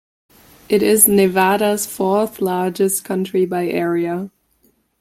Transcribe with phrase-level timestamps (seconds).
[0.67, 4.31] It is Nevada's fourth-largest county by area.